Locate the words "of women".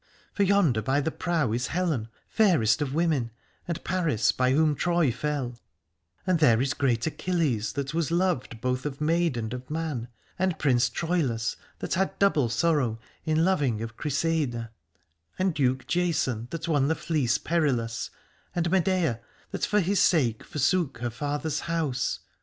2.81-3.29